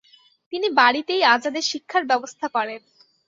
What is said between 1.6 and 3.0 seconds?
শিক্ষার ব্যবস্থা করেন।